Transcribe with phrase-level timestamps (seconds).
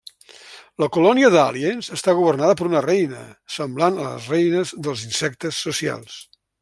[0.83, 3.21] La colònia d'aliens està governada per una Reina,
[3.57, 6.19] semblant a les reines dels insectes socials.